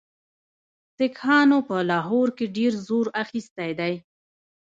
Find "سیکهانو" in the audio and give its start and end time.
0.97-1.57